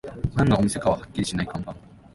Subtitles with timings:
[0.33, 1.75] 何のお店かはっきりしない看板